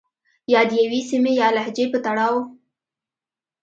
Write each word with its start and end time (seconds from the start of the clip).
يا 0.53 0.61
د 0.69 0.71
يوې 0.83 1.01
سيمې 1.09 1.33
يا 1.41 1.47
لهجې 1.55 1.85
په 1.93 1.99
تړاو 2.05 2.37